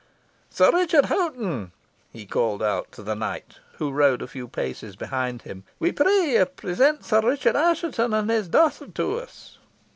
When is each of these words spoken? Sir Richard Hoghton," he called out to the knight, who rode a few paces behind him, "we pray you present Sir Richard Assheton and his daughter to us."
Sir 0.49 0.71
Richard 0.73 1.05
Hoghton," 1.11 1.73
he 2.11 2.25
called 2.25 2.63
out 2.63 2.91
to 2.93 3.03
the 3.03 3.13
knight, 3.13 3.59
who 3.73 3.91
rode 3.91 4.23
a 4.23 4.27
few 4.27 4.47
paces 4.47 4.95
behind 4.95 5.43
him, 5.43 5.63
"we 5.77 5.91
pray 5.91 6.39
you 6.39 6.45
present 6.47 7.05
Sir 7.05 7.21
Richard 7.21 7.55
Assheton 7.55 8.11
and 8.11 8.27
his 8.31 8.47
daughter 8.47 8.87
to 8.87 9.19
us." 9.19 9.59